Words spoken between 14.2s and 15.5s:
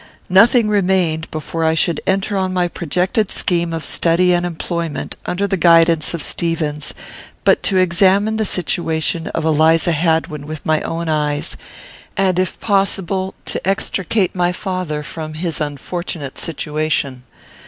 my father from